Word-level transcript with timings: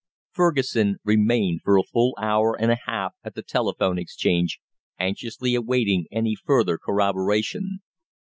Fergusson 0.31 0.95
remained 1.03 1.61
for 1.61 1.77
a 1.77 1.83
full 1.83 2.17
hour 2.19 2.59
and 2.59 2.71
a 2.71 2.77
half 2.87 3.13
at 3.23 3.35
the 3.35 3.43
Telephone 3.43 3.99
Exchange, 3.99 4.59
anxiously 4.97 5.53
awaiting 5.53 6.07
any 6.11 6.33
further 6.35 6.79
corroboration. 6.79 7.81